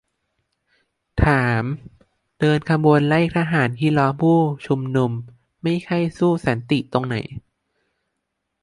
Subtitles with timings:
[1.23, 1.63] ถาม:
[2.39, 5.11] เดินขบวนไล่ทหารที่ล้อมผู้ชุมนุม
[5.63, 7.15] ไม่ใช่สู้สันติตรงไหน?